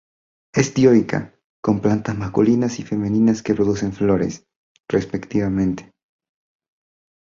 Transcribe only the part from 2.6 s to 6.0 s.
y femeninas que producen flores, respectivamente.